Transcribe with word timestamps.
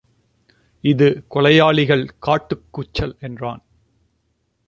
இது 0.83 1.23
கொலையாளிகள் 1.29 2.09
காட்டுக் 2.19 2.63
கூச்சல் 2.71 3.17
என்றான். 3.19 3.61